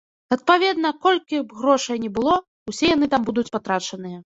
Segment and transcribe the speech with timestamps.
[0.35, 2.35] Адпаведна, колькі б грошай ні было,
[2.75, 4.17] усе яны там будуць патрачаныя.